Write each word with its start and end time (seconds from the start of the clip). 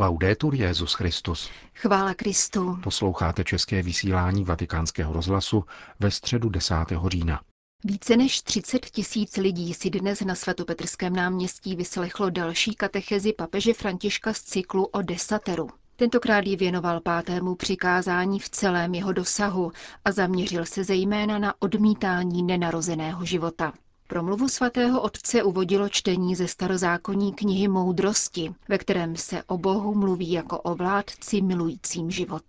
Laudetur 0.00 0.54
Jezus 0.54 0.94
Christus. 0.94 1.50
Chvála 1.74 2.14
Kristu. 2.14 2.78
Posloucháte 2.82 3.44
české 3.44 3.82
vysílání 3.82 4.44
Vatikánského 4.44 5.12
rozhlasu 5.12 5.64
ve 6.00 6.10
středu 6.10 6.48
10. 6.48 6.74
října. 7.06 7.40
Více 7.84 8.16
než 8.16 8.42
30 8.42 8.86
tisíc 8.86 9.36
lidí 9.36 9.74
si 9.74 9.90
dnes 9.90 10.20
na 10.20 10.34
svatopetrském 10.34 11.16
náměstí 11.16 11.76
vyslechlo 11.76 12.30
další 12.30 12.74
katechezi 12.74 13.32
papeže 13.32 13.74
Františka 13.74 14.32
z 14.32 14.42
cyklu 14.42 14.84
o 14.84 15.02
desateru. 15.02 15.68
Tentokrát 15.96 16.46
ji 16.46 16.56
věnoval 16.56 17.00
pátému 17.00 17.54
přikázání 17.54 18.40
v 18.40 18.48
celém 18.48 18.94
jeho 18.94 19.12
dosahu 19.12 19.72
a 20.04 20.12
zaměřil 20.12 20.66
se 20.66 20.84
zejména 20.84 21.38
na 21.38 21.54
odmítání 21.58 22.42
nenarozeného 22.42 23.24
života. 23.24 23.72
Promluvu 24.08 24.48
svatého 24.48 25.00
otce 25.00 25.42
uvodilo 25.42 25.88
čtení 25.88 26.34
ze 26.34 26.48
starozákonní 26.48 27.32
knihy 27.32 27.68
Moudrosti, 27.68 28.54
ve 28.68 28.78
kterém 28.78 29.16
se 29.16 29.42
o 29.46 29.58
Bohu 29.58 29.94
mluví 29.94 30.32
jako 30.32 30.60
o 30.60 30.74
vládci 30.74 31.42
milujícím 31.42 32.10
život. 32.10 32.42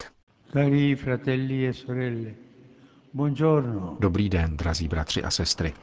Cari 0.54 0.96
fratelli 0.96 1.68
e 1.68 1.74
sorelle, 1.74 2.32
buongiorno. 3.14 3.98
Dobrý 4.00 4.30
den, 4.30 4.58
drazí 4.58 4.88
bratři 4.88 5.24
a 5.24 5.32
sestry. 5.32 5.74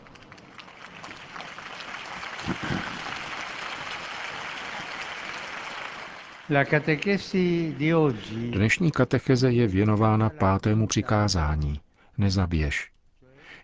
La 6.51 6.65
catechesi 6.65 7.75
di 7.79 7.95
oggi 7.95 8.51
Dnešní 8.51 8.91
katecheze 8.91 9.53
je 9.53 9.67
věnována 9.67 10.31
pátému 10.31 10.87
přikázání. 10.87 11.81
Nezabiješ. 12.19 12.96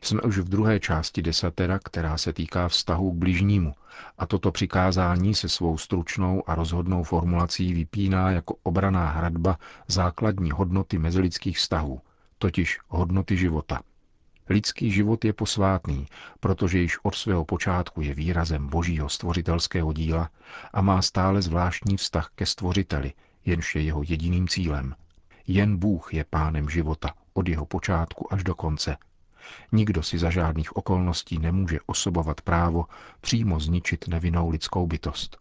Jsme 0.05 0.21
už 0.21 0.39
v 0.39 0.49
druhé 0.49 0.81
části 0.81 1.23
desatera, 1.23 1.79
která 1.79 2.19
se 2.19 2.33
týká 2.33 2.69
vztahu 2.69 3.13
k 3.13 3.15
bližnímu. 3.15 3.75
A 4.19 4.27
toto 4.27 4.53
přikázání 4.53 5.35
se 5.35 5.49
svou 5.49 5.79
stručnou 5.79 6.43
a 6.47 6.55
rozhodnou 6.55 7.03
formulací 7.03 7.75
vypíná 7.75 8.31
jako 8.31 8.57
obraná 8.63 9.11
hradba 9.11 9.59
základní 9.89 10.51
hodnoty 10.51 10.99
mezilidských 10.99 11.59
vztahů, 11.59 12.01
totiž 12.39 12.79
hodnoty 12.89 13.37
života. 13.37 13.81
Lidský 14.49 14.91
život 14.93 15.25
je 15.25 15.33
posvátný, 15.33 16.07
protože 16.41 16.79
již 16.79 16.99
od 17.03 17.15
svého 17.15 17.45
počátku 17.45 18.01
je 18.01 18.15
výrazem 18.15 18.69
božího 18.69 19.09
stvořitelského 19.09 19.93
díla 19.93 20.31
a 20.73 20.83
má 20.83 21.03
stále 21.03 21.43
zvláštní 21.43 21.97
vztah 21.97 22.31
ke 22.35 22.47
stvořiteli, 22.47 23.13
jenž 23.45 23.75
je 23.75 23.83
jeho 23.83 24.03
jediným 24.07 24.49
cílem. 24.49 24.95
Jen 25.47 25.77
Bůh 25.77 26.15
je 26.15 26.25
pánem 26.31 26.69
života 26.69 27.15
od 27.33 27.49
jeho 27.49 27.67
počátku 27.67 28.33
až 28.33 28.45
do 28.45 28.55
konce– 28.55 28.97
Nikdo 29.73 30.03
si 30.03 30.19
za 30.19 30.31
žádných 30.31 30.77
okolností 30.77 31.39
nemůže 31.39 31.79
osobovat 31.87 32.41
právo 32.41 32.85
přímo 33.21 33.61
zničit 33.61 34.09
nevinnou 34.09 34.51
lidskou 34.51 34.87
bytost. 34.87 35.37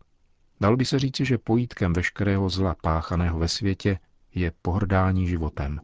Dalo 0.62 0.78
by 0.78 0.86
se 0.86 1.00
říci, 1.00 1.26
že 1.26 1.38
pojítkem 1.38 1.94
veškerého 1.94 2.50
zla 2.50 2.76
páchaného 2.82 3.40
ve 3.40 3.48
světě 3.48 4.00
je 4.36 4.52
pohrdání 4.62 5.28
životem. 5.28 5.82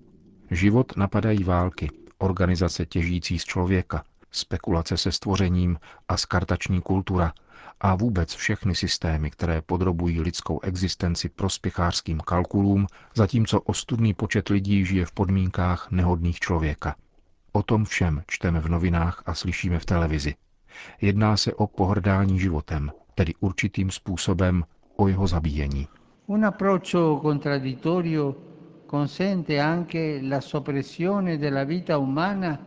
Život 0.51 0.97
napadají 0.97 1.43
války, 1.43 1.89
organizace 2.17 2.85
těžící 2.85 3.39
z 3.39 3.43
člověka, 3.43 4.03
spekulace 4.31 4.97
se 4.97 5.11
stvořením 5.11 5.79
a 6.07 6.17
skartační 6.17 6.81
kultura 6.81 7.33
a 7.81 7.95
vůbec 7.95 8.35
všechny 8.35 8.75
systémy, 8.75 9.31
které 9.31 9.61
podrobují 9.61 10.21
lidskou 10.21 10.59
existenci 10.61 11.29
prospěchářským 11.29 12.19
kalkulům, 12.19 12.87
zatímco 13.15 13.61
ostudný 13.61 14.13
počet 14.13 14.49
lidí 14.49 14.85
žije 14.85 15.05
v 15.05 15.11
podmínkách 15.11 15.91
nehodných 15.91 16.39
člověka– 16.39 16.95
O 17.51 17.63
tom 17.63 17.85
všem 17.85 18.23
čteme 18.27 18.59
v 18.59 18.69
novinách 18.69 19.23
a 19.25 19.33
slyšíme 19.33 19.79
v 19.79 19.85
televizi. 19.85 20.35
Jedná 21.01 21.37
se 21.37 21.53
o 21.53 21.67
pohrdání 21.67 22.39
životem, 22.39 22.91
tedy 23.15 23.33
určitým 23.39 23.91
způsobem 23.91 24.63
o 24.95 25.07
jeho 25.07 25.27
zabíjení. 25.27 25.87
Un 26.27 26.45
approccio 26.45 27.19
contraddittorio 27.21 28.35
consente 28.91 29.61
anche 29.61 30.19
la 30.29 30.41
soppressione 30.41 31.37
della 31.37 31.63
vita 31.63 31.97
umana 31.97 32.59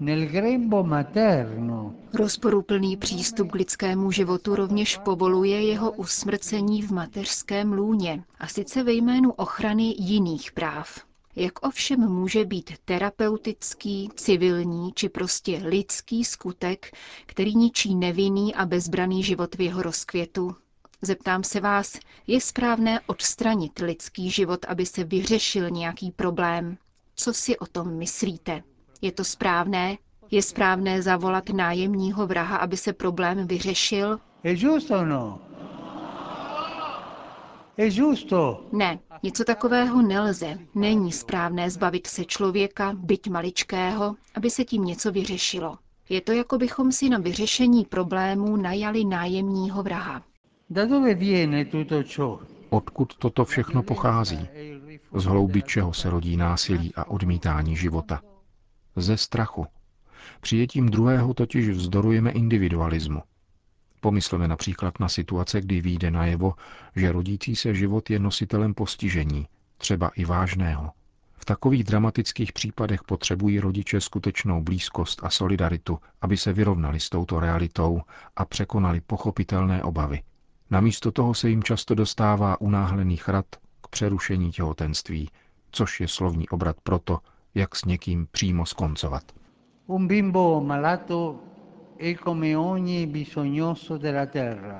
nel 0.00 0.26
grembo 0.26 0.82
materno. 0.84 1.94
Rozporuplný 2.14 2.96
přístup 2.96 3.50
k 3.50 3.54
lidskému 3.54 4.10
životu 4.10 4.54
rovněž 4.54 4.96
povoluje 4.96 5.62
jeho 5.62 5.92
usmrcení 5.92 6.82
v 6.82 6.90
mateřském 6.90 7.72
lůně, 7.72 8.24
a 8.38 8.46
sice 8.46 8.82
ve 8.82 8.92
jménu 8.92 9.32
ochrany 9.32 9.94
jiných 9.98 10.52
práv. 10.52 11.04
Jak 11.36 11.66
ovšem 11.66 12.00
může 12.00 12.44
být 12.44 12.70
terapeutický, 12.84 14.08
civilní 14.14 14.92
či 14.92 15.08
prostě 15.08 15.60
lidský 15.64 16.24
skutek, 16.24 16.96
který 17.26 17.54
ničí 17.54 17.94
nevinný 17.94 18.54
a 18.54 18.66
bezbraný 18.66 19.22
život 19.22 19.54
v 19.54 19.60
jeho 19.60 19.82
rozkvětu? 19.82 20.56
Zeptám 21.02 21.44
se 21.44 21.60
vás, 21.60 21.98
je 22.26 22.40
správné 22.40 23.00
odstranit 23.06 23.78
lidský 23.78 24.30
život, 24.30 24.64
aby 24.68 24.86
se 24.86 25.04
vyřešil 25.04 25.70
nějaký 25.70 26.10
problém? 26.10 26.78
Co 27.16 27.32
si 27.34 27.58
o 27.58 27.66
tom 27.66 27.94
myslíte? 27.94 28.62
Je 29.02 29.12
to 29.12 29.24
správné? 29.24 29.98
Je 30.30 30.42
správné 30.42 31.02
zavolat 31.02 31.48
nájemního 31.48 32.26
vraha, 32.26 32.56
aby 32.56 32.76
se 32.76 32.92
problém 32.92 33.46
vyřešil? 33.46 34.20
È 34.44 34.54
giusto 34.54 34.98
o 34.98 35.04
no? 35.04 35.40
Ne, 38.72 38.98
něco 39.22 39.44
takového 39.44 40.02
nelze. 40.02 40.58
Není 40.74 41.12
správné 41.12 41.70
zbavit 41.70 42.06
se 42.06 42.24
člověka, 42.24 42.92
byť 42.98 43.28
maličkého, 43.30 44.16
aby 44.34 44.50
se 44.50 44.64
tím 44.64 44.84
něco 44.84 45.12
vyřešilo. 45.12 45.78
Je 46.08 46.20
to, 46.20 46.32
jako 46.32 46.58
bychom 46.58 46.92
si 46.92 47.08
na 47.08 47.18
vyřešení 47.18 47.84
problémů 47.84 48.56
najali 48.56 49.04
nájemního 49.04 49.82
vraha. 49.82 50.22
Da 50.70 50.84
dove 50.86 51.14
viene 51.14 51.64
tutto 51.64 52.02
ciò? 52.02 52.38
Odkud 52.70 53.14
toto 53.18 53.44
všechno 53.44 53.82
pochází? 53.82 54.48
Z 55.14 55.24
hloubi 55.24 55.62
čeho 55.62 55.92
se 55.92 56.10
rodí 56.10 56.36
násilí 56.36 56.94
a 56.94 57.04
odmítání 57.10 57.76
života? 57.76 58.20
Ze 58.96 59.16
strachu. 59.16 59.66
Přijetím 60.40 60.88
druhého 60.88 61.34
totiž 61.34 61.68
vzdorujeme 61.68 62.30
individualismu. 62.30 63.22
Pomysleme 64.04 64.48
například 64.48 65.00
na 65.00 65.08
situace, 65.08 65.60
kdy 65.60 65.80
výjde 65.80 66.10
najevo, 66.10 66.54
že 66.96 67.12
rodící 67.12 67.56
se 67.56 67.74
život 67.74 68.10
je 68.10 68.18
nositelem 68.18 68.74
postižení, 68.74 69.46
třeba 69.78 70.08
i 70.08 70.24
vážného. 70.24 70.90
V 71.34 71.44
takových 71.44 71.84
dramatických 71.84 72.52
případech 72.52 73.02
potřebují 73.02 73.60
rodiče 73.60 74.00
skutečnou 74.00 74.62
blízkost 74.62 75.24
a 75.24 75.30
solidaritu, 75.30 75.98
aby 76.20 76.36
se 76.36 76.52
vyrovnali 76.52 77.00
s 77.00 77.08
touto 77.08 77.40
realitou 77.40 78.00
a 78.36 78.44
překonali 78.44 79.00
pochopitelné 79.00 79.82
obavy. 79.82 80.22
Namísto 80.70 81.12
toho 81.12 81.34
se 81.34 81.50
jim 81.50 81.62
často 81.62 81.94
dostává 81.94 82.60
unáhlených 82.60 83.28
rad 83.28 83.46
k 83.80 83.88
přerušení 83.88 84.52
těhotenství, 84.52 85.30
což 85.70 86.00
je 86.00 86.08
slovní 86.08 86.48
obrat 86.48 86.76
proto, 86.82 87.18
jak 87.54 87.76
s 87.76 87.84
někým 87.84 88.26
přímo 88.30 88.66
skoncovat. 88.66 89.22
Un 89.86 90.06
bimbo 90.06 90.60
malato 90.64 91.40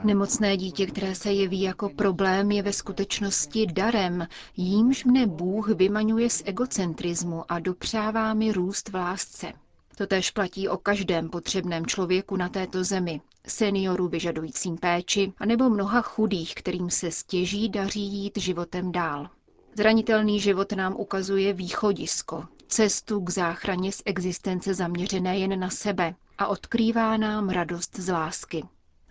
Nemocné 0.05 0.57
dítě, 0.57 0.87
které 0.87 1.15
se 1.15 1.33
jeví 1.33 1.61
jako 1.61 1.89
problém, 1.89 2.51
je 2.51 2.63
ve 2.63 2.73
skutečnosti 2.73 3.67
darem, 3.67 4.27
jímž 4.57 5.05
mne 5.05 5.27
Bůh 5.27 5.69
vymaňuje 5.69 6.31
z 6.31 6.43
egocentrizmu 6.47 7.53
a 7.53 7.59
dopřává 7.59 8.35
mi 8.35 8.53
růst 8.53 8.89
v 8.89 8.95
lásce. 8.95 9.53
Totež 9.97 10.31
platí 10.31 10.69
o 10.69 10.77
každém 10.77 11.29
potřebném 11.29 11.87
člověku 11.87 12.37
na 12.37 12.49
této 12.49 12.85
zemi, 12.85 13.21
senioru 13.47 14.09
vyžadujícím 14.09 14.77
péči, 14.77 15.33
anebo 15.39 15.71
mnoha 15.71 16.03
chudých, 16.03 16.55
kterým 16.55 16.91
se 16.91 17.11
stěží 17.11 17.69
daří 17.69 18.05
jít 18.05 18.37
životem 18.39 18.93
dál. 18.93 19.29
Zranitelný 19.77 20.41
život 20.41 20.73
nám 20.73 20.95
ukazuje 20.97 21.53
východisko, 21.53 22.45
cestu 22.69 23.21
k 23.21 23.31
záchraně 23.31 23.93
z 23.93 24.03
existence 24.05 24.75
zaměřené 24.75 25.39
jen 25.39 25.61
na 25.61 25.71
sebe 25.71 26.15
a 26.39 26.47
odkrývá 26.47 27.17
nám 27.17 27.49
radost 27.49 27.97
z 27.97 28.13
lásky. 28.13 28.63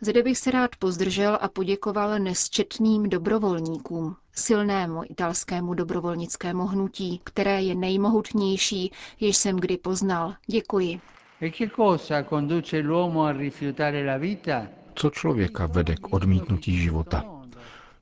Zde 0.01 0.23
bych 0.23 0.37
se 0.37 0.51
rád 0.51 0.75
pozdržel 0.75 1.37
a 1.41 1.47
poděkoval 1.47 2.19
nesčetným 2.19 3.09
dobrovolníkům, 3.09 4.15
silnému 4.35 5.01
italskému 5.09 5.73
dobrovolnickému 5.73 6.65
hnutí, 6.65 7.21
které 7.23 7.61
je 7.61 7.75
nejmohutnější, 7.75 8.91
jež 9.19 9.37
jsem 9.37 9.55
kdy 9.57 9.77
poznal. 9.77 10.35
Děkuji. 10.47 11.01
E 11.41 11.49
che 11.49 11.69
cosa 11.69 12.23
conduce 12.23 12.79
l'uomo 12.79 13.23
a 13.23 13.31
rifiutare 13.31 14.05
la 14.05 14.17
vita? 14.17 14.67
Co 14.95 15.09
člověka 15.09 15.65
vede 15.65 15.95
k 15.95 16.13
odmítnutí 16.13 16.77
života? 16.77 17.23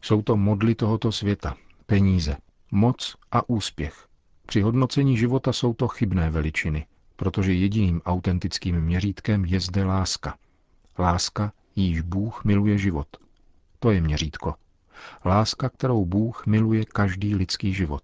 Jsou 0.02 0.22
to 0.22 0.38
modly 0.38 0.76
tohoto 0.76 1.12
světa, 1.12 1.56
peníze, 1.86 2.38
moc 2.72 3.16
a 3.32 3.50
úspěch. 3.50 4.08
Při 4.52 4.62
hodnocení 4.62 5.18
života 5.18 5.54
jsou 5.54 5.74
to 5.74 5.88
chybné 5.88 6.30
veličiny, 6.30 6.86
protože 7.16 7.54
jediným 7.54 8.02
autentickým 8.02 8.82
měřítkem 8.82 9.46
je 9.46 9.60
zde 9.60 9.84
láska. 9.84 10.38
Láska, 11.00 11.52
jíž 11.76 12.02
Bůh 12.02 12.44
miluje 12.46 12.78
život. 12.78 13.08
To 13.80 13.92
je 13.92 14.02
měřítko. 14.02 14.56
Láska, 15.26 15.70
kterou 15.70 16.06
Bůh 16.06 16.46
miluje 16.46 16.86
každý 16.86 17.36
lidský 17.36 17.74
život. 17.74 18.02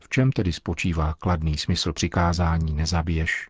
V 0.00 0.08
čem 0.08 0.32
tedy 0.32 0.52
spočívá 0.52 1.14
kladný 1.14 1.56
smysl 1.56 1.92
přikázání 1.92 2.74
nezabiješ? 2.74 3.48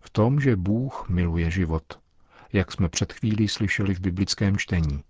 V 0.00 0.10
tom, 0.10 0.40
že 0.40 0.56
Bůh 0.56 1.08
miluje 1.08 1.50
život, 1.50 2.00
jak 2.52 2.72
jsme 2.72 2.88
před 2.88 3.12
chvílí 3.12 3.48
slyšeli 3.48 3.94
v 3.94 4.00
biblickém 4.00 4.56
čtení. 4.56 5.04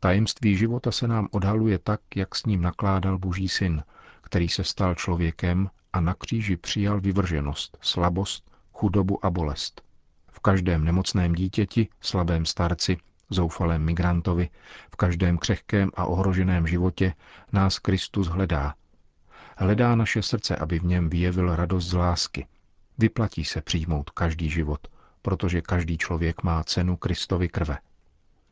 Tajemství 0.00 0.56
života 0.56 0.92
se 0.92 1.08
nám 1.08 1.28
odhaluje 1.30 1.78
tak, 1.78 2.00
jak 2.16 2.34
s 2.34 2.46
ním 2.46 2.62
nakládal 2.62 3.18
Boží 3.18 3.48
syn, 3.48 3.82
který 4.22 4.48
se 4.48 4.64
stal 4.64 4.94
člověkem 4.94 5.70
a 5.92 6.00
na 6.00 6.14
kříži 6.14 6.56
přijal 6.56 7.00
vyvrženost, 7.00 7.78
slabost, 7.80 8.50
chudobu 8.72 9.26
a 9.26 9.30
bolest. 9.30 9.82
V 10.32 10.40
každém 10.40 10.84
nemocném 10.84 11.32
dítěti, 11.32 11.88
slabém 12.00 12.46
starci, 12.46 12.96
zoufalém 13.30 13.84
migrantovi, 13.84 14.48
v 14.92 14.96
každém 14.96 15.38
křehkém 15.38 15.90
a 15.94 16.04
ohroženém 16.04 16.66
životě 16.66 17.14
nás 17.52 17.78
Kristus 17.78 18.26
hledá. 18.26 18.74
Hledá 19.56 19.94
naše 19.94 20.22
srdce, 20.22 20.56
aby 20.56 20.78
v 20.78 20.84
něm 20.84 21.10
vyjevil 21.10 21.56
radost 21.56 21.86
z 21.86 21.92
lásky. 21.92 22.46
Vyplatí 22.98 23.44
se 23.44 23.60
přijmout 23.60 24.10
každý 24.10 24.50
život, 24.50 24.88
protože 25.22 25.60
každý 25.60 25.98
člověk 25.98 26.42
má 26.42 26.64
cenu 26.64 26.96
Kristovy 26.96 27.48
krve. 27.48 27.78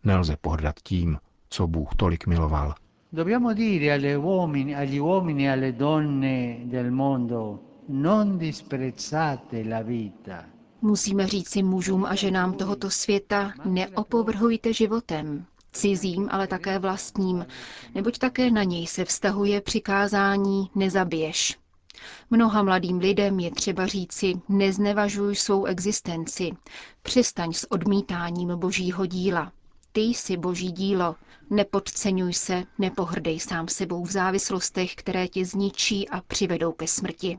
Nelze 0.04 0.36
pohrdat 0.36 0.74
tím, 0.82 1.18
co 1.48 1.66
Bůh 1.66 1.94
tolik 1.96 2.26
miloval. 2.26 2.74
Dobbiamo 3.12 3.54
dire 3.54 3.92
alle 3.92 4.14
uomini, 4.14 4.74
agli 4.74 4.98
uomini 4.98 5.44
e 5.44 5.48
alle 5.48 5.72
donne 5.74 6.60
del 6.66 6.90
mondo, 6.90 7.62
non 7.86 8.36
disprezzate 8.36 9.64
la 9.64 9.82
vita. 9.82 10.44
Musíme 10.80 11.26
říci 11.26 11.62
mužům 11.62 12.04
a 12.04 12.14
ženám 12.14 12.52
tohoto 12.52 12.90
světa, 12.90 13.52
neopovrhujte 13.64 14.72
životem, 14.72 15.46
cizím, 15.72 16.28
ale 16.30 16.46
také 16.46 16.78
vlastním, 16.78 17.46
neboť 17.94 18.18
také 18.18 18.50
na 18.50 18.62
něj 18.62 18.86
se 18.86 19.04
vztahuje 19.04 19.60
přikázání 19.60 20.70
nezabiješ. 20.74 21.58
Mnoha 22.30 22.62
mladým 22.62 22.98
lidem 22.98 23.40
je 23.40 23.50
třeba 23.50 23.86
říci, 23.86 24.34
neznevažuj 24.48 25.36
svou 25.36 25.64
existenci, 25.64 26.50
přestaň 27.02 27.52
s 27.52 27.72
odmítáním 27.72 28.48
božího 28.58 29.06
díla. 29.06 29.52
Ty 29.98 30.04
jsi 30.04 30.36
boží 30.36 30.72
dílo, 30.72 31.16
nepodceňuj 31.50 32.32
se, 32.32 32.64
nepohrdej 32.78 33.40
sám 33.40 33.68
sebou 33.68 34.04
v 34.04 34.10
závislostech, 34.10 34.94
které 34.94 35.28
tě 35.28 35.44
zničí 35.44 36.08
a 36.08 36.20
přivedou 36.20 36.72
ke 36.72 36.86
smrti. 36.86 37.38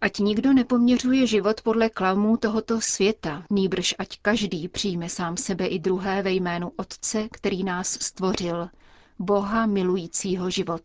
Ať 0.00 0.18
nikdo 0.18 0.52
nepoměřuje 0.52 1.26
život 1.26 1.60
podle 1.62 1.90
klamů 1.90 2.36
tohoto 2.36 2.80
světa, 2.80 3.44
nýbrž 3.50 3.94
ať 3.98 4.18
každý 4.22 4.68
přijme 4.68 5.08
sám 5.08 5.36
sebe 5.36 5.66
i 5.66 5.78
druhé 5.78 6.22
ve 6.22 6.32
jménu 6.32 6.72
Otce, 6.76 7.28
který 7.32 7.64
nás 7.64 7.88
stvořil, 7.88 8.68
Boha 9.18 9.66
milujícího 9.66 10.50
život. 10.50 10.82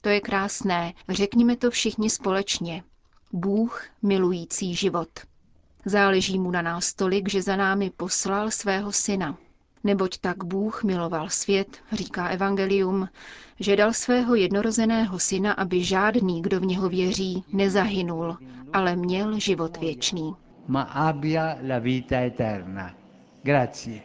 To 0.00 0.08
je 0.08 0.20
krásné, 0.20 0.92
řekněme 1.08 1.56
to 1.56 1.70
všichni 1.70 2.10
společně. 2.10 2.82
Bůh 3.32 3.84
milující 4.02 4.74
život. 4.74 5.08
Záleží 5.84 6.38
mu 6.38 6.50
na 6.50 6.62
nás 6.62 6.94
tolik, 6.94 7.28
že 7.28 7.42
za 7.42 7.56
námi 7.56 7.90
poslal 7.96 8.50
svého 8.50 8.92
syna. 8.92 9.38
Neboť 9.86 10.18
tak 10.18 10.44
Bůh 10.44 10.84
miloval 10.84 11.28
svět, 11.30 11.78
říká 11.92 12.28
Evangelium, 12.28 13.08
že 13.60 13.76
dal 13.76 13.92
svého 13.92 14.34
jednorozeného 14.34 15.18
syna, 15.18 15.52
aby 15.52 15.84
žádný, 15.84 16.42
kdo 16.42 16.60
v 16.60 16.64
něho 16.66 16.88
věří, 16.88 17.44
nezahynul, 17.52 18.36
ale 18.72 18.96
měl 18.96 19.38
život 19.40 19.76
věčný. 19.76 20.34
Ma 20.68 20.82
abbia 20.82 21.56
la 21.68 21.78
vita 21.78 22.16
eterna. 22.20 22.94
Grazie. 23.42 24.00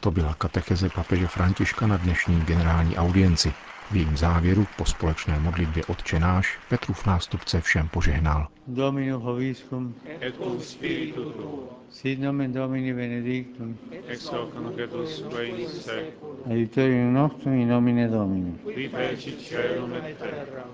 To 0.00 0.10
byla 0.10 0.34
katecheze 0.34 0.88
papeže 0.88 1.26
Františka 1.26 1.86
na 1.86 1.96
dnešní 1.96 2.40
generální 2.40 2.96
audienci. 2.96 3.52
V 3.90 3.94
jejím 3.96 4.16
závěru 4.16 4.66
po 4.76 4.84
společné 4.84 5.38
modlitbě 5.40 5.84
Otčenáš 5.84 6.58
Petrův 6.68 7.06
nástupce 7.06 7.60
všem 7.60 7.88
požehnal. 7.88 8.48
Dominus 8.66 9.22
Hoviscum, 9.22 9.94
et 10.20 10.36
cum 10.36 10.60
spiritu 10.60 11.30
tuo, 11.30 11.78
sit 11.90 12.20
nomen 12.20 12.52
Domini 12.52 12.94
benedictum, 12.94 13.78
ex 14.06 14.26
hoc 14.32 14.54
nunc 14.54 14.78
et 14.78 14.92
usque 14.92 15.44
in 15.44 15.68
seculum, 15.68 16.36
aiutorium 16.50 17.14
nostrum 17.14 17.54
in 17.54 17.68
nomine 17.68 18.08
Domini. 18.08 18.58
qui 18.58 18.88
fecit 18.88 19.48
caelum 19.50 19.92
et 19.94 20.18
terra. 20.18 20.64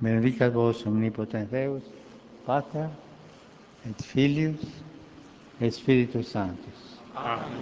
Benedicat 0.00 0.52
vos 0.52 0.86
omnipotens 0.86 1.50
Deus, 1.50 1.82
Pater 2.46 2.88
et 3.90 4.02
Filius 4.02 4.60
et 5.60 5.70
Spiritus 5.74 6.28
Sanctus. 6.30 7.00
Amen. 7.14 7.60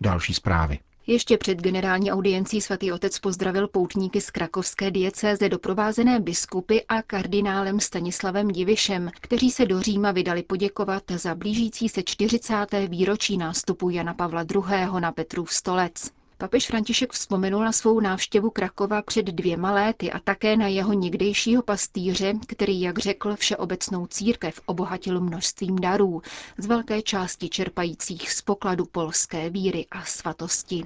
Další 0.00 0.34
zprávy. 0.34 0.78
Ještě 1.10 1.38
před 1.38 1.58
generální 1.58 2.12
audiencí 2.12 2.60
svatý 2.60 2.92
otec 2.92 3.18
pozdravil 3.18 3.68
poutníky 3.68 4.20
z 4.20 4.30
krakovské 4.30 4.90
diecéze 4.90 5.48
doprovázené 5.48 6.20
biskupy 6.20 6.78
a 6.88 7.02
kardinálem 7.02 7.80
Stanislavem 7.80 8.48
Divišem, 8.48 9.10
kteří 9.20 9.50
se 9.50 9.66
do 9.66 9.80
Říma 9.80 10.12
vydali 10.12 10.42
poděkovat 10.42 11.02
za 11.10 11.34
blížící 11.34 11.88
se 11.88 12.02
40. 12.02 12.54
výročí 12.88 13.36
nástupu 13.36 13.90
Jana 13.90 14.14
Pavla 14.14 14.42
II. 14.54 15.00
na 15.00 15.12
Petrův 15.12 15.52
stolec. 15.52 16.19
Papež 16.40 16.66
František 16.66 17.12
vzpomenul 17.12 17.64
na 17.64 17.72
svou 17.72 18.00
návštěvu 18.00 18.50
Krakova 18.50 19.02
před 19.02 19.26
dvěma 19.26 19.72
léty 19.72 20.12
a 20.12 20.18
také 20.18 20.56
na 20.56 20.66
jeho 20.66 20.92
někdejšího 20.92 21.62
pastýře, 21.62 22.32
který, 22.46 22.80
jak 22.80 22.98
řekl, 22.98 23.36
všeobecnou 23.36 24.06
církev 24.06 24.60
obohatil 24.66 25.20
množstvím 25.20 25.76
darů, 25.76 26.22
z 26.58 26.66
velké 26.66 27.02
části 27.02 27.48
čerpajících 27.48 28.30
z 28.32 28.42
pokladu 28.42 28.84
polské 28.92 29.50
víry 29.50 29.86
a 29.90 30.04
svatosti. 30.04 30.84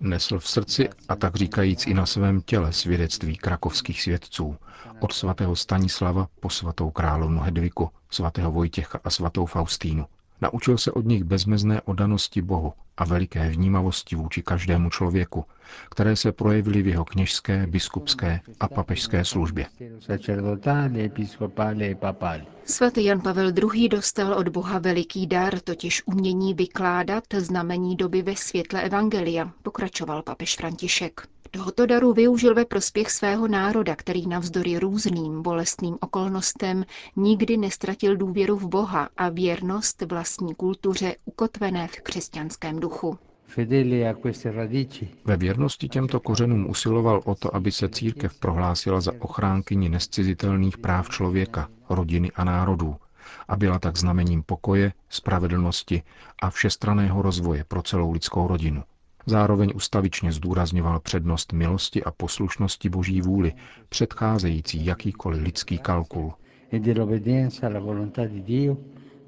Nesl 0.00 0.38
v 0.38 0.48
srdci 0.48 0.88
a 1.08 1.16
tak 1.16 1.36
říkajíc 1.36 1.86
i 1.86 1.94
na 1.94 2.06
svém 2.06 2.40
těle 2.40 2.72
svědectví 2.72 3.36
krakovských 3.36 4.02
svědců, 4.02 4.56
od 5.00 5.12
svatého 5.12 5.56
Stanislava 5.56 6.28
po 6.40 6.50
svatou 6.50 6.90
královnu 6.90 7.40
Hedviku, 7.40 7.90
svatého 8.10 8.52
Vojtěcha 8.52 9.00
a 9.04 9.10
svatou 9.10 9.46
Faustínu. 9.46 10.06
Naučil 10.40 10.78
se 10.78 10.92
od 10.92 11.04
nich 11.04 11.24
bezmezné 11.24 11.80
odanosti 11.80 12.42
Bohu 12.42 12.72
a 12.96 13.04
veliké 13.04 13.50
vnímavosti 13.50 14.16
vůči 14.16 14.42
každému 14.42 14.90
člověku, 14.90 15.44
které 15.90 16.16
se 16.16 16.32
projevily 16.32 16.82
v 16.82 16.86
jeho 16.86 17.04
kněžské, 17.04 17.66
biskupské 17.66 18.40
a 18.60 18.68
papežské 18.68 19.24
službě. 19.24 19.66
Svatý 22.70 23.04
Jan 23.04 23.20
Pavel 23.20 23.52
II. 23.74 23.88
dostal 23.88 24.34
od 24.34 24.48
Boha 24.48 24.78
veliký 24.78 25.26
dar, 25.26 25.60
totiž 25.60 26.02
umění 26.06 26.54
vykládat 26.54 27.24
znamení 27.38 27.96
doby 27.96 28.22
ve 28.22 28.36
světle 28.36 28.82
Evangelia, 28.82 29.52
pokračoval 29.62 30.22
papež 30.22 30.56
František. 30.56 31.20
Tohoto 31.50 31.86
daru 31.86 32.12
využil 32.12 32.54
ve 32.54 32.64
prospěch 32.64 33.10
svého 33.10 33.48
národa, 33.48 33.96
který 33.96 34.26
navzdory 34.26 34.78
různým 34.78 35.42
bolestným 35.42 35.96
okolnostem 36.00 36.84
nikdy 37.16 37.56
nestratil 37.56 38.16
důvěru 38.16 38.56
v 38.56 38.68
Boha 38.68 39.08
a 39.16 39.28
věrnost 39.28 40.02
vlastní 40.02 40.54
kultuře 40.54 41.16
ukotvené 41.24 41.88
v 41.88 42.00
křesťanském 42.00 42.80
duchu. 42.80 43.18
Ve 45.24 45.36
věrnosti 45.36 45.88
těmto 45.88 46.20
kořenům 46.20 46.70
usiloval 46.70 47.22
o 47.24 47.34
to, 47.34 47.54
aby 47.54 47.72
se 47.72 47.88
církev 47.88 48.40
prohlásila 48.40 49.00
za 49.00 49.12
ochránkyni 49.18 49.88
nescizitelných 49.88 50.78
práv 50.78 51.08
člověka, 51.08 51.68
rodiny 51.90 52.30
a 52.34 52.44
národů 52.44 52.96
a 53.48 53.56
byla 53.56 53.78
tak 53.78 53.96
znamením 53.96 54.42
pokoje, 54.42 54.92
spravedlnosti 55.08 56.02
a 56.42 56.50
všestraného 56.50 57.22
rozvoje 57.22 57.64
pro 57.64 57.82
celou 57.82 58.12
lidskou 58.12 58.48
rodinu. 58.48 58.82
Zároveň 59.26 59.72
ustavičně 59.74 60.32
zdůrazňoval 60.32 61.00
přednost 61.00 61.52
milosti 61.52 62.04
a 62.04 62.10
poslušnosti 62.10 62.88
boží 62.88 63.20
vůli, 63.20 63.52
předcházející 63.88 64.86
jakýkoliv 64.86 65.42
lidský 65.42 65.78
kalkul. 65.78 66.32
e 66.72 66.78
dell'obbedienza 66.78 67.66
alla 67.66 67.80
volontà 67.80 68.26
di 68.26 68.40
Dio 68.42 68.76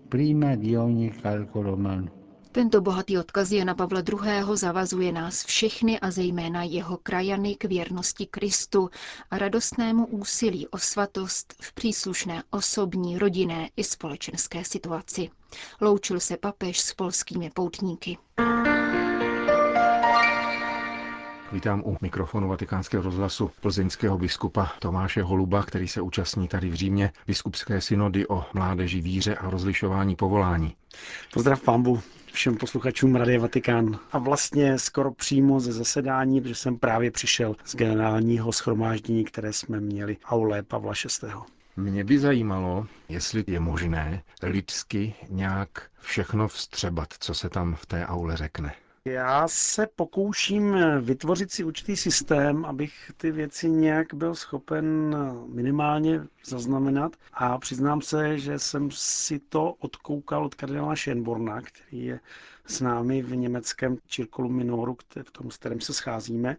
prima 0.09 0.55
di 0.55 0.79
ogni 0.79 1.11
calcolo 1.11 1.75
umano. 1.75 2.22
Tento 2.53 2.81
bohatý 2.81 3.19
odkaz 3.19 3.49
Jana 3.53 3.75
Pavla 3.75 4.01
II. 4.01 4.57
zavazuje 4.57 5.13
nás 5.13 5.45
všechny 5.45 6.01
a 6.01 6.11
zejména 6.11 6.63
jeho 6.63 6.97
krajany 7.03 7.55
k 7.55 7.65
věrnosti 7.65 8.27
Kristu 8.27 8.91
a 9.31 9.39
radostnému 9.39 10.07
úsilí 10.07 10.69
o 10.69 10.79
svatost 10.79 11.55
v 11.63 11.73
příslušné 11.73 12.43
osobní, 12.51 13.19
rodinné 13.19 13.69
i 13.77 13.85
společenské 13.85 14.65
situaci. 14.65 15.31
Loučil 15.81 16.21
se 16.21 16.37
papež 16.37 16.81
s 16.81 16.95
polskými 16.95 17.51
poutníky. 17.51 18.19
Vítám 21.53 21.83
u 21.85 21.97
mikrofonu 22.01 22.49
vatikánského 22.49 23.03
rozhlasu 23.03 23.51
plzeňského 23.61 24.19
biskupa 24.19 24.73
Tomáše 24.79 25.23
Holuba, 25.23 25.63
který 25.63 25.89
se 25.89 26.01
účastní 26.01 26.49
tady 26.49 26.71
v 26.71 26.75
Římě 26.75 27.13
biskupské 27.27 27.81
synody 27.81 28.29
o 28.29 28.45
mládeži, 28.55 29.01
víře 29.01 29.37
a 29.37 29.51
rozlišování 29.51 30.17
povolání. 30.17 30.75
Pozdrav 31.33 31.61
pambu 31.61 32.03
všem 32.33 32.57
posluchačům 32.57 33.17
Radia 33.17 33.41
Vatikán. 33.41 33.99
A 34.13 34.19
vlastně 34.19 34.79
skoro 34.79 35.13
přímo 35.13 35.61
ze 35.61 35.73
zasedání, 35.73 36.41
protože 36.41 36.55
jsem 36.55 36.79
právě 36.79 37.11
přišel 37.11 37.57
z 37.65 37.77
generálního 37.77 38.53
schromáždění, 38.53 39.25
které 39.25 39.53
jsme 39.53 39.81
měli 39.81 40.17
aule 40.25 40.63
Pavla 40.63 40.93
VI. 41.23 41.29
Mě 41.77 42.05
by 42.05 42.19
zajímalo, 42.19 42.87
jestli 43.09 43.45
je 43.47 43.61
možné 43.61 44.23
lidsky 44.43 45.15
nějak 45.29 45.69
všechno 46.01 46.49
vstřebat, 46.49 47.09
co 47.19 47.35
se 47.35 47.49
tam 47.49 47.75
v 47.75 47.87
té 47.87 48.07
aule 48.07 48.37
řekne. 48.37 48.75
Já 49.05 49.49
se 49.49 49.87
pokouším 49.97 50.77
vytvořit 51.01 51.53
si 51.53 51.65
určitý 51.65 51.97
systém, 51.97 52.65
abych 52.65 53.13
ty 53.17 53.31
věci 53.31 53.71
nějak 53.71 54.15
byl 54.15 54.35
schopen 54.35 55.17
minimálně 55.47 56.21
zaznamenat 56.45 57.17
a 57.33 57.59
přiznám 57.59 58.03
se, 58.03 58.39
že 58.39 58.59
jsem 58.59 58.91
si 58.91 59.39
to 59.39 59.73
odkoukal 59.73 60.45
od 60.45 60.55
kardinála 60.55 60.95
Schönborna, 60.95 61.63
který 61.63 62.05
je 62.05 62.21
s 62.67 62.81
námi 62.81 63.23
v 63.23 63.37
německém 63.37 63.99
Cirkolu 64.09 64.49
Minoru, 64.49 64.97
v 65.23 65.31
tom, 65.31 65.51
s 65.51 65.57
kterým 65.57 65.81
se 65.81 65.93
scházíme. 65.95 66.57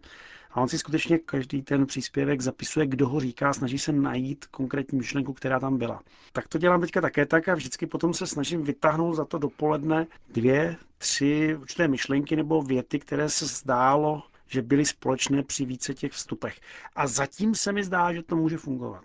A 0.54 0.60
on 0.60 0.68
si 0.68 0.78
skutečně 0.78 1.18
každý 1.18 1.62
ten 1.62 1.86
příspěvek 1.86 2.40
zapisuje, 2.40 2.86
kdo 2.86 3.08
ho 3.08 3.20
říká, 3.20 3.52
snaží 3.52 3.78
se 3.78 3.92
najít 3.92 4.46
konkrétní 4.46 4.98
myšlenku, 4.98 5.32
která 5.32 5.60
tam 5.60 5.78
byla. 5.78 6.02
Tak 6.32 6.48
to 6.48 6.58
dělám 6.58 6.80
teďka 6.80 7.00
také 7.00 7.26
tak 7.26 7.48
a 7.48 7.54
vždycky 7.54 7.86
potom 7.86 8.14
se 8.14 8.26
snažím 8.26 8.62
vytáhnout 8.62 9.14
za 9.14 9.24
to 9.24 9.38
dopoledne 9.38 10.06
dvě, 10.32 10.76
tři 10.98 11.56
určité 11.60 11.88
myšlenky 11.88 12.36
nebo 12.36 12.62
věty, 12.62 12.98
které 12.98 13.28
se 13.28 13.46
zdálo, 13.46 14.22
že 14.46 14.62
byly 14.62 14.84
společné 14.84 15.42
při 15.42 15.64
více 15.64 15.94
těch 15.94 16.12
vstupech. 16.12 16.60
A 16.96 17.06
zatím 17.06 17.54
se 17.54 17.72
mi 17.72 17.84
zdá, 17.84 18.12
že 18.12 18.22
to 18.22 18.36
může 18.36 18.56
fungovat. 18.56 19.04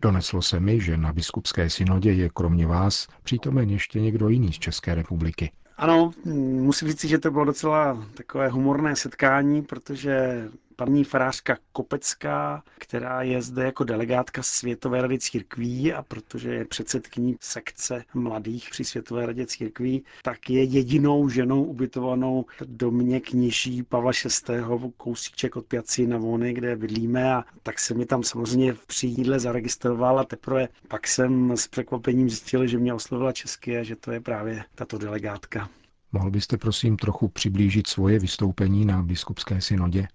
Doneslo 0.00 0.42
se 0.42 0.60
mi, 0.60 0.80
že 0.80 0.96
na 0.96 1.12
biskupské 1.12 1.70
synodě 1.70 2.12
je 2.12 2.28
kromě 2.28 2.66
vás 2.66 3.08
přítomen 3.22 3.70
ještě 3.70 4.00
někdo 4.00 4.28
jiný 4.28 4.52
z 4.52 4.58
České 4.58 4.94
republiky. 4.94 5.52
Ano, 5.76 6.10
musím 6.24 6.88
říct, 6.88 7.04
že 7.04 7.18
to 7.18 7.30
bylo 7.30 7.44
docela 7.44 8.06
takové 8.14 8.48
humorné 8.48 8.96
setkání, 8.96 9.62
protože 9.62 10.48
paní 10.76 11.04
farářka 11.04 11.56
Kopecká, 11.72 12.62
která 12.78 13.22
je 13.22 13.42
zde 13.42 13.64
jako 13.64 13.84
delegátka 13.84 14.42
Světové 14.42 15.02
rady 15.02 15.18
církví 15.18 15.92
a 15.92 16.02
protože 16.02 16.54
je 16.54 16.64
předsedkyní 16.64 17.36
sekce 17.40 18.04
mladých 18.14 18.68
při 18.70 18.84
Světové 18.84 19.26
radě 19.26 19.46
církví, 19.46 20.04
tak 20.22 20.50
je 20.50 20.62
jedinou 20.62 21.28
ženou 21.28 21.64
ubytovanou 21.64 22.44
domě 22.64 23.20
kněží 23.20 23.82
Pavla 23.82 24.12
VI. 24.48 24.54
kousíček 24.96 25.56
od 25.56 25.66
Piaci 25.66 26.06
na 26.06 26.18
Vony, 26.18 26.52
kde 26.52 26.76
bydlíme 26.76 27.34
a 27.34 27.44
tak 27.62 27.78
se 27.78 27.94
mi 27.94 28.06
tam 28.06 28.22
samozřejmě 28.22 28.72
v 28.72 28.86
příjídle 28.86 29.38
zaregistroval 29.38 30.18
a 30.18 30.24
teprve 30.24 30.68
pak 30.88 31.08
jsem 31.08 31.56
s 31.56 31.68
překvapením 31.68 32.30
zjistil, 32.30 32.66
že 32.66 32.78
mě 32.78 32.94
oslovila 32.94 33.32
česky 33.32 33.78
a 33.78 33.82
že 33.82 33.96
to 33.96 34.12
je 34.12 34.20
právě 34.20 34.64
tato 34.74 34.98
delegátka. 34.98 35.68
Mohl 36.12 36.30
byste 36.30 36.56
prosím 36.56 36.96
trochu 36.96 37.28
přiblížit 37.28 37.86
svoje 37.86 38.18
vystoupení 38.18 38.84
na 38.84 39.02
biskupské 39.02 39.60
synodě? 39.60 40.08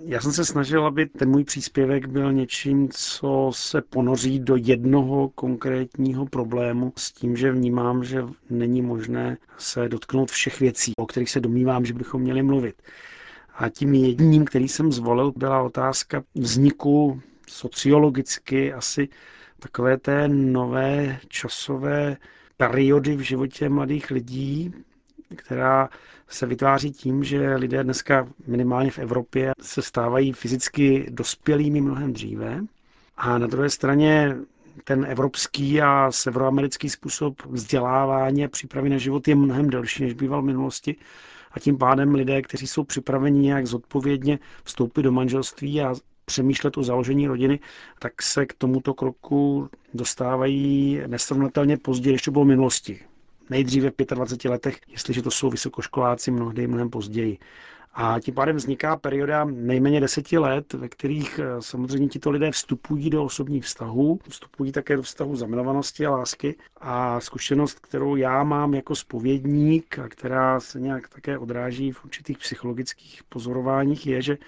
Já 0.00 0.20
jsem 0.20 0.32
se 0.32 0.44
snažil, 0.44 0.86
aby 0.86 1.06
ten 1.06 1.30
můj 1.30 1.44
příspěvek 1.44 2.06
byl 2.06 2.32
něčím, 2.32 2.88
co 2.92 3.50
se 3.54 3.82
ponoří 3.82 4.40
do 4.40 4.56
jednoho 4.56 5.28
konkrétního 5.28 6.26
problému 6.26 6.92
s 6.96 7.12
tím, 7.12 7.36
že 7.36 7.52
vnímám, 7.52 8.04
že 8.04 8.24
není 8.50 8.82
možné 8.82 9.36
se 9.58 9.88
dotknout 9.88 10.30
všech 10.30 10.60
věcí, 10.60 10.92
o 10.96 11.06
kterých 11.06 11.30
se 11.30 11.40
domnívám, 11.40 11.84
že 11.84 11.94
bychom 11.94 12.22
měli 12.22 12.42
mluvit. 12.42 12.82
A 13.54 13.68
tím 13.68 13.94
jedním, 13.94 14.44
který 14.44 14.68
jsem 14.68 14.92
zvolil, 14.92 15.32
byla 15.36 15.62
otázka 15.62 16.24
vzniku 16.34 17.20
sociologicky 17.48 18.72
asi 18.72 19.08
takové 19.58 19.98
té 19.98 20.28
nové 20.28 21.18
časové 21.28 22.16
periody 22.56 23.16
v 23.16 23.20
životě 23.20 23.68
mladých 23.68 24.10
lidí, 24.10 24.74
která 25.36 25.88
se 26.28 26.46
vytváří 26.46 26.92
tím, 26.92 27.24
že 27.24 27.54
lidé 27.54 27.84
dneska 27.84 28.28
minimálně 28.46 28.90
v 28.90 28.98
Evropě 28.98 29.52
se 29.60 29.82
stávají 29.82 30.32
fyzicky 30.32 31.06
dospělými 31.10 31.80
mnohem 31.80 32.12
dříve. 32.12 32.60
A 33.16 33.38
na 33.38 33.46
druhé 33.46 33.70
straně 33.70 34.36
ten 34.84 35.06
evropský 35.08 35.82
a 35.82 36.12
severoamerický 36.12 36.90
způsob 36.90 37.42
vzdělávání 37.46 38.44
a 38.44 38.48
přípravy 38.48 38.90
na 38.90 38.98
život 38.98 39.28
je 39.28 39.34
mnohem 39.34 39.70
delší, 39.70 40.02
než 40.02 40.12
býval 40.12 40.42
v 40.42 40.44
minulosti. 40.44 40.96
A 41.52 41.60
tím 41.60 41.78
pádem 41.78 42.14
lidé, 42.14 42.42
kteří 42.42 42.66
jsou 42.66 42.84
připraveni 42.84 43.40
nějak 43.40 43.66
zodpovědně 43.66 44.38
vstoupit 44.64 45.02
do 45.02 45.12
manželství 45.12 45.82
a 45.82 45.94
přemýšlet 46.24 46.78
o 46.78 46.82
založení 46.82 47.26
rodiny, 47.26 47.60
tak 47.98 48.22
se 48.22 48.46
k 48.46 48.54
tomuto 48.54 48.94
kroku 48.94 49.68
dostávají 49.94 51.00
nesrovnatelně 51.06 51.76
později, 51.76 52.12
než 52.12 52.22
to 52.22 52.30
bylo 52.30 52.44
v 52.44 52.48
minulosti 52.48 53.00
nejdříve 53.52 53.90
v 53.90 54.14
25 54.14 54.50
letech, 54.50 54.80
jestliže 54.88 55.22
to 55.22 55.30
jsou 55.30 55.50
vysokoškoláci, 55.50 56.30
mnohdy 56.30 56.66
mnohem 56.66 56.90
později. 56.90 57.38
A 57.94 58.20
tím 58.20 58.34
pádem 58.34 58.56
vzniká 58.56 58.96
perioda 58.96 59.44
nejméně 59.44 60.00
deseti 60.00 60.38
let, 60.38 60.72
ve 60.72 60.88
kterých 60.88 61.38
eh, 61.38 61.62
samozřejmě 61.62 62.08
tito 62.08 62.30
lidé 62.30 62.50
vstupují 62.50 63.10
do 63.10 63.24
osobních 63.24 63.64
vztahů, 63.64 64.18
vstupují 64.28 64.72
také 64.72 64.96
do 64.96 65.02
vztahu 65.02 65.36
zamilovanosti 65.36 66.06
a 66.06 66.10
lásky. 66.10 66.56
A 66.80 67.20
zkušenost, 67.20 67.80
kterou 67.80 68.16
já 68.16 68.44
mám 68.44 68.74
jako 68.74 68.94
spovědník 68.96 69.98
a 69.98 70.08
která 70.08 70.60
se 70.60 70.80
nějak 70.80 71.08
také 71.08 71.38
odráží 71.38 71.92
v 71.92 72.04
určitých 72.04 72.38
psychologických 72.38 73.22
pozorováních, 73.28 74.06
je, 74.06 74.22
že 74.22 74.38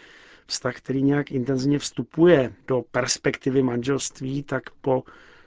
vztah, 0.47 0.77
který 0.77 1.03
nějak 1.03 1.33
intenzivně 1.33 1.79
vstupuje 1.79 2.53
do 2.67 2.83
perspektivy 2.91 3.63
manželství, 3.63 4.43
tak 4.43 4.63
po 4.81 5.03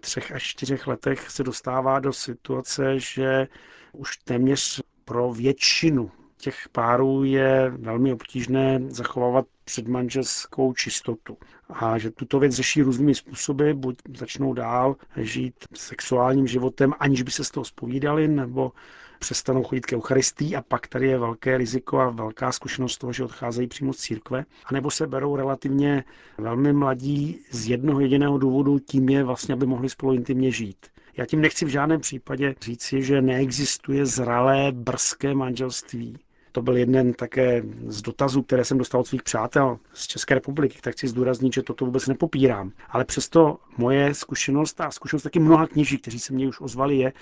třech 0.08 0.32
až 0.32 0.44
čtyřech 0.44 0.88
letech 0.88 1.32
se 1.32 1.44
dostává 1.44 2.00
do 2.00 2.14
situace, 2.14 3.00
že 3.00 3.48
už 3.92 4.18
téměř 4.18 4.82
pro 5.06 5.34
většinu 5.34 6.12
těch 6.38 6.70
párů 6.72 7.24
je 7.24 7.70
velmi 7.70 8.14
obtížné 8.14 8.80
zachovávat 8.88 9.46
předmanželskou 9.64 10.74
čistotu. 10.74 11.38
A 11.70 11.98
že 11.98 12.12
tuto 12.12 12.40
věc 12.40 12.54
řeší 12.54 12.82
různými 12.82 13.16
způsoby, 13.16 13.72
buď 13.72 13.98
začnou 14.18 14.54
dál 14.54 14.96
žít 15.18 15.56
sexuálním 15.74 16.48
životem, 16.48 16.94
aniž 17.00 17.22
by 17.22 17.32
se 17.32 17.44
z 17.44 17.50
toho 17.50 17.66
spovídali, 17.66 18.28
nebo 18.28 18.72
přestanou 19.20 19.64
chodit 19.64 19.86
ke 19.86 19.96
Eucharistii 19.96 20.56
a 20.56 20.62
pak 20.62 20.88
tady 20.88 21.08
je 21.08 21.20
velké 21.20 21.58
riziko 21.58 22.00
a 22.00 22.10
velká 22.10 22.52
zkušenost 22.52 22.98
toho, 22.98 23.14
že 23.14 23.24
odcházejí 23.24 23.68
přímo 23.68 23.94
z 23.94 23.98
církve, 23.98 24.46
anebo 24.66 24.92
se 24.92 25.08
berou 25.08 25.36
relativně 25.36 26.04
velmi 26.38 26.74
mladí 26.74 27.40
z 27.52 27.68
jednoho 27.70 28.00
jediného 28.00 28.38
důvodu, 28.38 28.80
tím 28.80 29.10
je 29.10 29.24
vlastně, 29.24 29.54
aby 29.54 29.66
mohli 29.66 29.90
spolu 29.90 30.14
intimně 30.14 30.52
žít. 30.52 30.78
Já 31.18 31.26
tím 31.26 31.42
nechci 31.42 31.66
v 31.66 31.70
žádném 31.70 32.02
případě 32.02 32.56
říci, 32.62 33.04
že 33.04 33.22
neexistuje 33.22 34.06
zralé 34.06 34.72
brzké 34.72 35.34
manželství. 35.34 36.18
To 36.52 36.62
byl 36.62 36.78
jeden 36.78 37.14
také 37.14 37.64
z 37.88 38.02
dotazů, 38.02 38.42
které 38.42 38.66
jsem 38.66 38.78
dostal 38.78 39.02
od 39.02 39.08
svých 39.08 39.24
přátel 39.24 39.80
z 39.94 40.08
České 40.08 40.34
republiky, 40.34 40.78
tak 40.82 40.94
chci 40.94 41.08
zdůraznit, 41.08 41.54
že 41.54 41.64
toto 41.64 41.86
vůbec 41.86 42.08
nepopírám. 42.08 42.72
Ale 42.90 43.06
přesto 43.06 43.58
moje 43.78 44.14
zkušenost 44.14 44.82
a 44.82 44.92
zkušenost 44.92 45.24
taky 45.24 45.40
mnoha 45.40 45.68
kněží, 45.68 45.98
kteří 45.98 46.20
se 46.20 46.34
mě 46.34 46.48
už 46.48 46.62
ozvali, 46.62 46.98
je, 46.98 47.14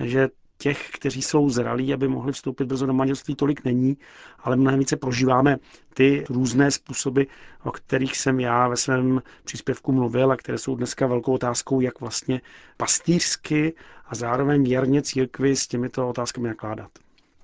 že 0.00 0.28
těch, 0.60 0.90
kteří 0.92 1.22
jsou 1.22 1.50
zralí, 1.50 1.94
aby 1.94 2.08
mohli 2.08 2.32
vstoupit 2.32 2.64
brzo 2.64 2.86
do 2.86 2.92
manželství, 2.92 3.34
tolik 3.34 3.64
není, 3.64 3.96
ale 4.38 4.56
mnohem 4.56 4.78
více 4.78 4.96
prožíváme 4.96 5.56
ty 5.94 6.24
různé 6.28 6.70
způsoby, 6.70 7.22
o 7.64 7.70
kterých 7.70 8.16
jsem 8.16 8.40
já 8.40 8.68
ve 8.68 8.76
svém 8.76 9.22
příspěvku 9.44 9.92
mluvil 9.92 10.32
a 10.32 10.36
které 10.36 10.58
jsou 10.58 10.76
dneska 10.76 11.06
velkou 11.06 11.32
otázkou, 11.32 11.80
jak 11.80 12.00
vlastně 12.00 12.40
pastýřsky 12.76 13.74
a 14.06 14.14
zároveň 14.14 14.64
věrně 14.64 15.02
církvi 15.02 15.56
s 15.56 15.66
těmito 15.66 16.08
otázkami 16.08 16.48
nakládat. 16.48 16.90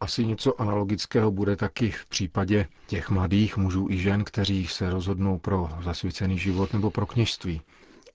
Asi 0.01 0.27
něco 0.27 0.61
analogického 0.61 1.31
bude 1.31 1.57
taky 1.57 1.91
v 1.91 2.07
případě 2.07 2.67
těch 2.87 3.11
mladých 3.11 3.57
mužů 3.57 3.87
i 3.91 3.99
žen, 3.99 4.25
kteří 4.25 4.67
se 4.67 4.91
rozhodnou 4.91 5.39
pro 5.39 5.69
zasvěcený 5.85 6.39
život 6.39 6.73
nebo 6.73 6.91
pro 6.91 7.07
kněžství. 7.07 7.61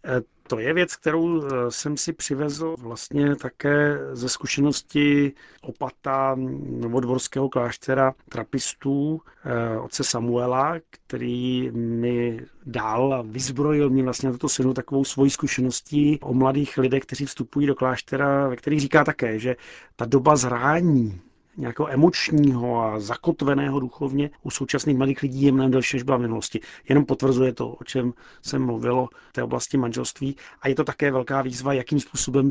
E, 0.06 0.22
to 0.48 0.60
je 0.60 0.74
věc, 0.74 0.96
kterou 0.96 1.44
e, 1.44 1.72
jsem 1.72 1.98
si 1.98 2.14
přivezl 2.14 2.76
vlastně 2.80 3.36
také 3.36 4.00
ze 4.14 4.30
zkušenosti 4.30 5.34
opata 5.62 6.36
novodvorského 6.80 7.50
kláštera 7.50 8.14
trapistů 8.30 9.22
e, 9.46 9.80
otce 9.80 10.04
Samuela, 10.04 10.76
který 10.90 11.72
mi 11.72 12.40
dal 12.66 13.14
a 13.14 13.22
vyzbrojil 13.22 13.90
mě 13.90 14.04
vlastně 14.04 14.28
na 14.30 14.34
toto 14.34 14.50
synu 14.50 14.74
takovou 14.74 15.06
svoji 15.06 15.30
zkušeností 15.30 16.20
o 16.22 16.34
mladých 16.34 16.78
lidech, 16.78 17.04
kteří 17.04 17.26
vstupují 17.26 17.68
do 17.68 17.76
kláštera, 17.76 18.48
ve 18.48 18.56
kterých 18.56 18.82
říká 18.82 19.04
také, 19.04 19.40
že 19.40 19.56
ta 19.96 20.06
doba 20.06 20.36
zrání 20.36 21.22
nějakého 21.58 21.92
emočního 21.92 22.82
a 22.82 23.00
zakotveného 23.00 23.80
duchovně 23.80 24.30
u 24.44 24.50
současných 24.50 24.98
mladých 24.98 25.22
lidí 25.22 25.42
je 25.42 25.52
mnohem 25.52 25.72
delší, 25.72 25.98
než 25.98 26.04
byla 26.04 26.18
v 26.18 26.22
minulosti. 26.22 26.60
Jenom 26.90 27.06
potvrzuje 27.06 27.54
to, 27.54 27.70
o 27.70 27.84
čem 27.84 28.14
jsem 28.42 28.66
mluvilo 28.66 29.10
v 29.30 29.34
té 29.34 29.44
oblasti 29.44 29.78
manželství. 29.78 30.36
A 30.62 30.68
je 30.68 30.76
to 30.76 30.84
také 30.84 31.12
velká 31.12 31.42
výzva, 31.42 31.74
jakým 31.74 32.00
způsobem 32.00 32.50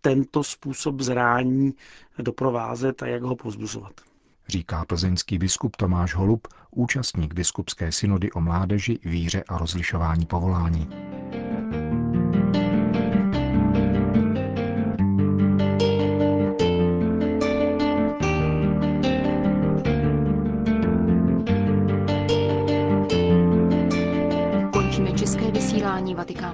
tento 0.00 0.44
způsob 0.44 1.00
zrání 1.00 1.74
doprovázet 2.18 3.02
a 3.02 3.06
jak 3.06 3.22
ho 3.22 3.36
pozbuzovat. 3.36 3.92
Říká 4.48 4.84
plzeňský 4.84 5.38
biskup 5.38 5.76
Tomáš 5.76 6.14
Holub, 6.14 6.48
účastník 6.70 7.34
biskupské 7.34 7.92
synody 7.92 8.32
o 8.32 8.40
mládeži, 8.40 8.98
víře 9.04 9.44
a 9.48 9.58
rozlišování 9.58 10.26
povolání. 10.26 10.88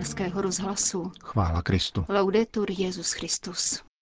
Vatikánského 0.05 0.43
rozhlasu. 0.43 1.13
Chvála 1.25 1.63
Kristu. 1.63 2.05
Laudetur 2.09 2.71
Jezus 2.71 3.13
Christus. 3.13 3.85